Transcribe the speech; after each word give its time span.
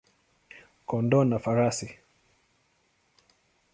kondoo 0.89 1.25
na 1.29 1.37
farasi. 1.43 1.87